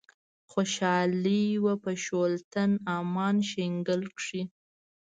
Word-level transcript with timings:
خوشحالي 0.51 1.45
وه 1.63 1.73
په 1.83 1.91
شُلتن، 2.05 2.71
امان 2.97 3.35
شیګل 3.49 4.01
کښي 4.17 4.41